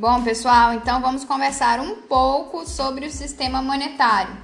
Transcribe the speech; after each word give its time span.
Bom, 0.00 0.22
pessoal, 0.22 0.72
então 0.72 0.98
vamos 1.02 1.26
conversar 1.26 1.78
um 1.78 1.96
pouco 1.96 2.66
sobre 2.66 3.04
o 3.04 3.10
sistema 3.10 3.60
monetário. 3.60 4.34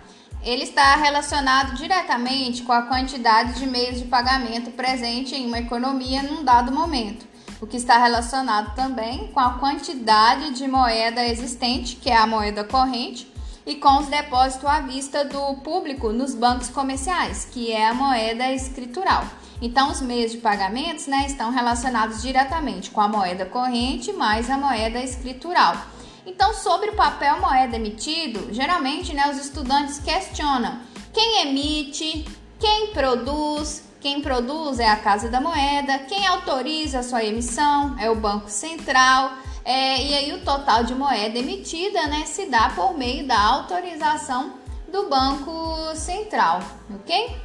Ele 0.43 0.65
está 0.65 0.97
relacionado 0.97 1.75
diretamente 1.77 2.63
com 2.63 2.75
a 2.75 2.83
quantidade 2.83 3.59
de 3.59 3.67
meios 3.67 3.99
de 3.99 4.05
pagamento 4.05 4.71
presente 4.73 5.35
em 5.35 5.47
uma 5.47 5.59
economia 5.59 6.23
num 6.23 6.45
dado 6.45 6.71
momento, 6.71 7.27
o 7.59 7.67
que 7.67 7.79
está 7.79 7.97
relacionado 7.97 8.75
também 8.75 9.29
com 9.29 9.41
a 9.41 9.55
quantidade 9.55 10.51
de 10.51 10.69
moeda 10.69 11.27
existente, 11.27 11.97
que 11.97 12.11
é 12.11 12.17
a 12.19 12.27
moeda 12.27 12.63
corrente, 12.63 13.27
e 13.67 13.75
com 13.75 13.99
os 13.99 14.07
depósitos 14.07 14.65
à 14.65 14.81
vista 14.81 15.25
do 15.25 15.55
público 15.57 16.13
nos 16.13 16.35
bancos 16.35 16.69
comerciais, 16.69 17.49
que 17.51 17.73
é 17.73 17.89
a 17.89 17.95
moeda 17.95 18.53
escritural. 18.53 19.25
Então, 19.61 19.91
os 19.91 20.01
meios 20.01 20.33
de 20.33 20.39
pagamentos 20.39 21.07
né, 21.07 21.27
estão 21.27 21.51
relacionados 21.51 22.23
diretamente 22.23 22.91
com 22.91 23.01
a 23.01 23.09
moeda 23.09 23.45
corrente 23.45 24.13
mais 24.13 24.49
a 24.49 24.57
moeda 24.57 25.01
escritural. 25.01 25.77
Então, 26.25 26.55
sobre 26.55 26.91
o 26.91 26.95
papel 26.95 27.41
moeda 27.41 27.77
emitido, 27.77 28.53
geralmente 28.53 29.15
né, 29.15 29.29
os 29.31 29.39
estudantes 29.39 29.99
questionam 29.99 30.79
quem 31.13 31.49
emite, 31.49 32.27
quem 32.61 32.89
produz, 32.89 33.83
quem 34.01 34.21
produz 34.21 34.79
é 34.79 34.89
a 34.89 34.97
Casa 34.97 35.31
da 35.31 35.41
Moeda, 35.41 35.99
quem 36.01 36.27
autoriza 36.27 36.99
a 36.99 37.03
sua 37.03 37.25
emissão 37.25 37.97
é 37.99 38.11
o 38.11 38.15
Banco 38.15 38.51
Central. 38.51 39.33
É, 39.67 40.01
e 40.01 40.15
aí 40.15 40.33
o 40.33 40.45
total 40.45 40.85
de 40.85 40.95
moeda 40.95 41.37
emitida 41.37 42.07
né, 42.07 42.25
se 42.25 42.47
dá 42.47 42.71
por 42.71 42.97
meio 42.97 43.27
da 43.27 43.37
autorização 43.37 44.55
do 44.87 45.09
Banco 45.09 45.93
Central, 45.97 46.61
ok? 46.95 47.37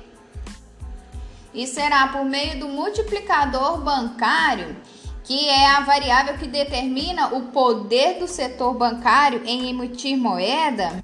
E 1.51 1.65
será 1.65 2.09
por 2.09 2.23
meio 2.23 2.59
do 2.59 2.67
multiplicador 2.67 3.81
bancário, 3.81 4.77
que 5.23 5.49
é 5.49 5.65
a 5.71 5.79
variável 5.79 6.37
que 6.37 6.47
determina 6.47 7.29
o 7.35 7.47
poder 7.47 8.19
do 8.19 8.27
setor 8.27 8.75
bancário 8.75 9.41
em 9.43 9.71
emitir 9.71 10.15
moeda, 10.15 11.03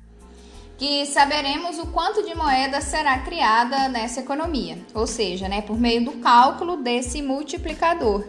que 0.77 1.03
saberemos 1.07 1.79
o 1.79 1.87
quanto 1.87 2.21
de 2.21 2.35
moeda 2.35 2.79
será 2.79 3.17
criada 3.17 3.89
nessa 3.89 4.19
economia, 4.19 4.77
ou 4.93 5.07
seja, 5.07 5.49
né, 5.49 5.63
por 5.63 5.79
meio 5.79 6.05
do 6.05 6.11
cálculo 6.19 6.77
desse 6.77 7.23
multiplicador 7.23 8.23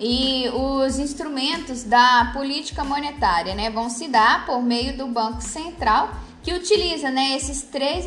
e 0.00 0.48
os 0.48 0.98
instrumentos 0.98 1.84
da 1.84 2.30
política 2.32 2.82
monetária 2.82 3.54
né, 3.54 3.68
vão 3.68 3.90
se 3.90 4.08
dar 4.08 4.46
por 4.46 4.62
meio 4.62 4.96
do 4.96 5.06
Banco 5.06 5.42
Central, 5.42 6.10
que 6.42 6.54
utiliza 6.54 7.10
né, 7.10 7.36
esses 7.36 7.60
três 7.60 8.06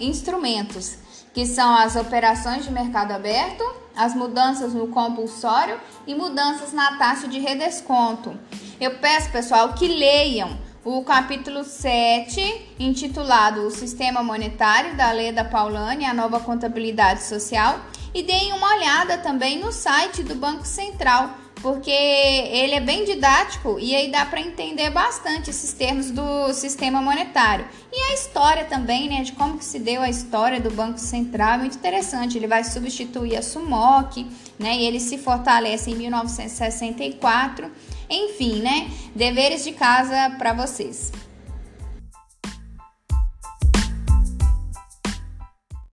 instrumentos, 0.00 0.96
que 1.34 1.44
são 1.44 1.74
as 1.74 1.96
operações 1.96 2.64
de 2.64 2.70
mercado 2.70 3.10
aberto, 3.10 3.64
as 3.96 4.14
mudanças 4.14 4.72
no 4.72 4.88
compulsório 4.88 5.80
e 6.06 6.14
mudanças 6.14 6.72
na 6.72 6.96
taxa 6.98 7.26
de 7.26 7.40
redesconto. 7.40 8.38
Eu 8.80 8.98
peço, 8.98 9.30
pessoal, 9.30 9.72
que 9.72 9.88
leiam 9.88 10.56
o 10.84 11.02
capítulo 11.02 11.64
7, 11.64 12.74
intitulado 12.78 13.62
O 13.62 13.70
Sistema 13.70 14.22
Monetário 14.22 14.94
da 14.96 15.10
Lei 15.10 15.32
da 15.32 15.44
Paulani, 15.44 16.04
a 16.04 16.14
nova 16.14 16.38
contabilidade 16.38 17.24
social, 17.24 17.80
e 18.14 18.22
deem 18.22 18.52
uma 18.52 18.76
olhada 18.76 19.18
também 19.18 19.58
no 19.58 19.72
site 19.72 20.22
do 20.22 20.36
Banco 20.36 20.64
Central, 20.64 21.36
porque 21.60 21.90
ele 21.90 22.74
é 22.74 22.80
bem 22.80 23.04
didático 23.04 23.78
e 23.80 23.94
aí 23.94 24.10
dá 24.10 24.24
para 24.24 24.40
entender 24.40 24.90
bastante 24.90 25.50
esses 25.50 25.72
termos 25.72 26.10
do 26.10 26.52
sistema 26.52 27.02
monetário. 27.02 27.66
E 27.92 28.10
a 28.10 28.14
história 28.14 28.64
também, 28.64 29.08
né, 29.08 29.22
de 29.22 29.32
como 29.32 29.58
que 29.58 29.64
se 29.64 29.78
deu 29.78 30.02
a 30.02 30.08
história 30.08 30.60
do 30.60 30.70
Banco 30.70 30.98
Central, 30.98 31.54
é 31.54 31.58
muito 31.58 31.76
interessante. 31.76 32.36
Ele 32.36 32.46
vai 32.46 32.62
substituir 32.62 33.36
a 33.36 33.42
SUMOC, 33.42 34.26
né, 34.58 34.76
e 34.76 34.84
ele 34.84 35.00
se 35.00 35.18
fortalece 35.18 35.90
em 35.90 35.96
1964. 35.96 37.70
Enfim, 38.10 38.60
né, 38.60 38.90
deveres 39.14 39.64
de 39.64 39.72
casa 39.72 40.30
para 40.38 40.52
vocês. 40.52 41.10